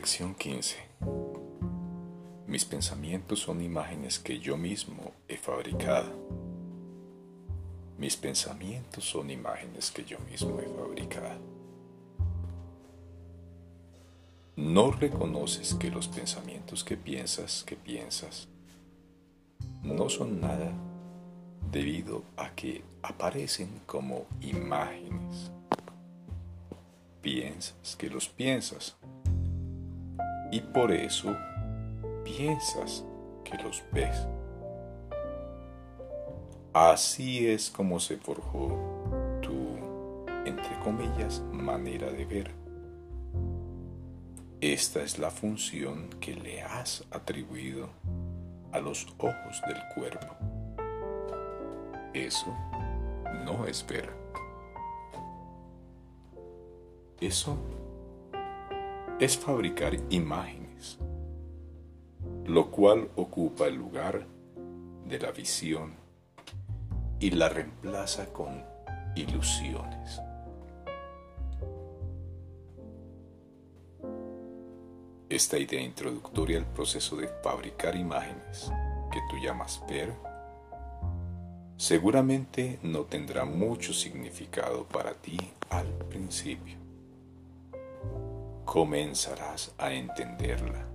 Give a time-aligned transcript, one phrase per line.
[0.00, 0.76] Lección 15.
[2.46, 6.10] Mis pensamientos son imágenes que yo mismo he fabricado.
[7.98, 11.42] Mis pensamientos son imágenes que yo mismo he fabricado.
[14.56, 18.48] No reconoces que los pensamientos que piensas, que piensas,
[19.82, 20.72] no son nada
[21.70, 25.52] debido a que aparecen como imágenes.
[27.20, 28.96] Piensas que los piensas
[30.50, 31.36] y por eso
[32.24, 33.04] piensas
[33.44, 34.26] que los ves.
[36.72, 38.78] Así es como se forjó
[39.42, 39.78] tu,
[40.44, 42.50] entre comillas, manera de ver.
[44.60, 47.88] Esta es la función que le has atribuido
[48.72, 50.36] a los ojos del cuerpo.
[52.12, 52.54] Eso
[53.44, 54.10] no es ver.
[57.20, 57.56] Eso
[59.20, 60.98] es fabricar imágenes,
[62.46, 64.26] lo cual ocupa el lugar
[65.06, 65.92] de la visión
[67.18, 68.64] y la reemplaza con
[69.14, 70.22] ilusiones.
[75.28, 78.72] Esta idea introductoria al proceso de fabricar imágenes
[79.12, 80.14] que tú llamas ver,
[81.76, 85.36] seguramente no tendrá mucho significado para ti
[85.68, 86.79] al principio
[88.70, 90.86] comenzarás a entenderla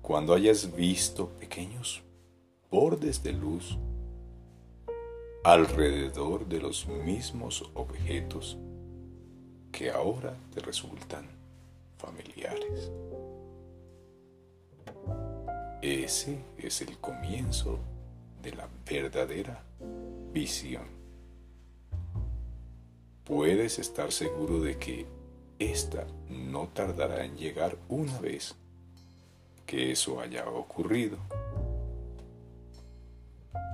[0.00, 2.02] cuando hayas visto pequeños
[2.70, 3.76] bordes de luz
[5.44, 8.56] alrededor de los mismos objetos
[9.70, 11.28] que ahora te resultan
[11.98, 12.90] familiares.
[15.82, 17.80] Ese es el comienzo
[18.42, 19.62] de la verdadera
[20.32, 20.86] visión.
[23.24, 25.17] Puedes estar seguro de que
[25.58, 28.54] esta no tardará en llegar una vez
[29.66, 31.18] que eso haya ocurrido.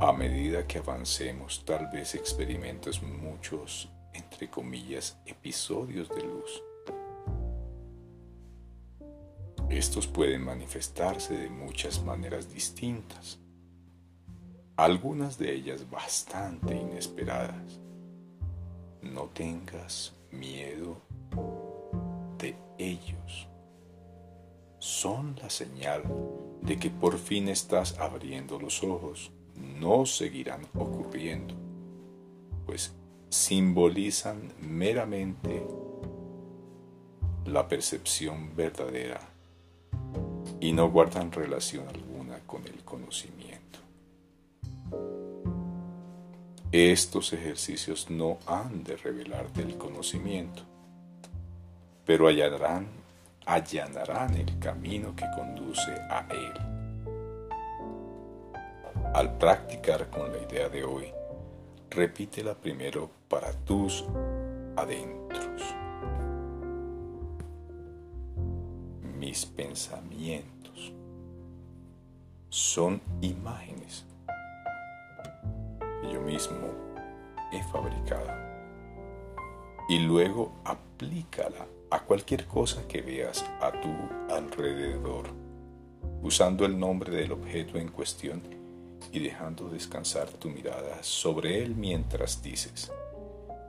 [0.01, 6.63] A medida que avancemos, tal vez experimentes muchos, entre comillas, episodios de luz.
[9.69, 13.39] Estos pueden manifestarse de muchas maneras distintas,
[14.77, 17.79] algunas de ellas bastante inesperadas.
[19.03, 21.01] No tengas miedo
[22.79, 23.49] ellos
[24.79, 26.03] son la señal
[26.61, 29.31] de que por fin estás abriendo los ojos.
[29.57, 31.55] No seguirán ocurriendo,
[32.67, 32.93] pues
[33.31, 35.67] simbolizan meramente
[37.47, 39.21] la percepción verdadera
[40.61, 43.79] y no guardan relación alguna con el conocimiento.
[46.73, 50.63] Estos ejercicios no han de revelarte el conocimiento,
[52.05, 52.87] pero allanarán,
[53.47, 56.53] allanarán el camino que conduce a Él.
[59.15, 61.07] Al practicar con la idea de hoy,
[61.91, 64.05] repítela primero para tus
[64.77, 65.63] adentros.
[69.17, 70.93] Mis pensamientos
[72.49, 74.05] son imágenes
[76.03, 76.69] que yo mismo
[77.53, 78.44] he fabricado.
[79.89, 85.27] Y luego aplícala a cualquier cosa que veas a tu alrededor,
[86.23, 88.43] usando el nombre del objeto en cuestión
[89.13, 92.91] y dejando descansar tu mirada sobre él mientras dices,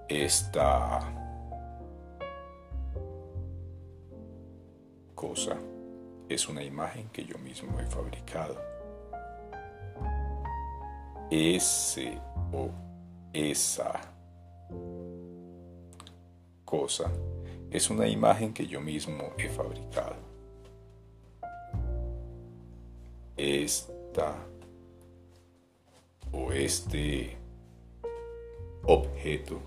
[0.08, 1.02] esta
[5.14, 5.58] cosa
[6.30, 8.56] es una imagen que yo mismo he fabricado.
[11.30, 12.18] Ese
[12.54, 12.70] o
[13.34, 14.15] esa
[16.78, 17.10] cosa
[17.72, 20.18] es una imagen que yo mismo he fabricado.
[23.38, 24.36] Esta
[26.32, 27.38] o este
[28.84, 29.60] objeto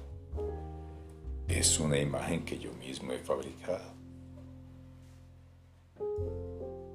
[1.48, 3.90] es una imagen que yo mismo he fabricado.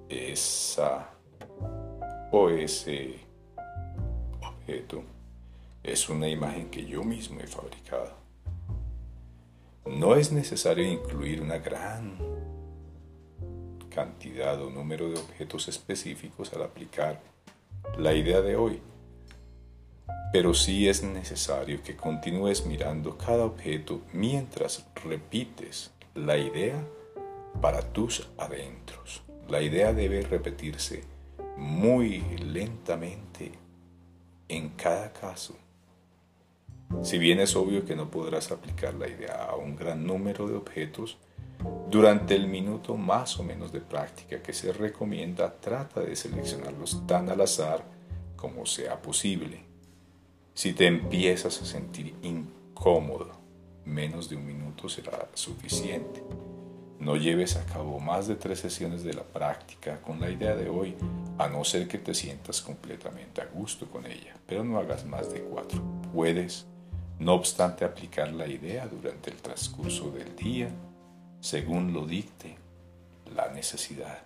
[0.09, 1.09] Esa
[2.31, 3.19] o ese
[4.41, 5.03] objeto
[5.81, 8.22] es una imagen que yo mismo he fabricado.
[9.85, 12.17] No es necesario incluir una gran
[13.93, 17.21] cantidad o número de objetos específicos al aplicar
[17.97, 18.81] la idea de hoy,
[20.31, 26.81] pero sí es necesario que continúes mirando cada objeto mientras repites la idea
[27.61, 29.21] para tus adentros.
[29.49, 31.03] La idea debe repetirse
[31.57, 33.51] muy lentamente
[34.47, 35.55] en cada caso
[37.01, 40.55] si bien es obvio que no podrás aplicar la idea a un gran número de
[40.55, 41.17] objetos,
[41.89, 47.29] Durante el minuto más o menos de práctica que se recomienda, trata de seleccionarlos tan
[47.29, 47.83] al azar
[48.35, 49.63] como sea posible.
[50.53, 53.31] Si te empiezas a sentir incómodo,
[53.85, 56.23] menos de un minuto será suficiente.
[56.99, 60.69] No lleves a cabo más de tres sesiones de la práctica con la idea de
[60.69, 60.95] hoy,
[61.37, 65.31] a no ser que te sientas completamente a gusto con ella, pero no hagas más
[65.31, 65.81] de cuatro.
[66.13, 66.65] Puedes,
[67.23, 70.69] no obstante, aplicar la idea durante el transcurso del día,
[71.39, 72.57] según lo dicte
[73.35, 74.23] la necesidad.